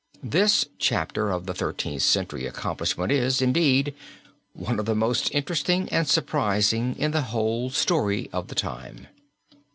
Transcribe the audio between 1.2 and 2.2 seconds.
of Thirteenth